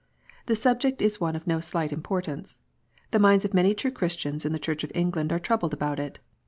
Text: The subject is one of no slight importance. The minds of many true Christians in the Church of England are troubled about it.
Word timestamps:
The 0.47 0.55
subject 0.55 0.99
is 0.99 1.21
one 1.21 1.35
of 1.35 1.45
no 1.45 1.59
slight 1.59 1.93
importance. 1.93 2.57
The 3.11 3.19
minds 3.19 3.45
of 3.45 3.53
many 3.53 3.75
true 3.75 3.91
Christians 3.91 4.47
in 4.47 4.51
the 4.51 4.57
Church 4.57 4.83
of 4.83 4.91
England 4.95 5.31
are 5.31 5.37
troubled 5.37 5.75
about 5.75 5.99
it. 5.99 6.17